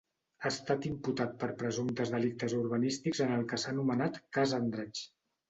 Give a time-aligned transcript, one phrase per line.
[0.43, 5.07] Ha estat imputat per presumptes delictes urbanístics en el que s'ha anomenat Cas Andratx.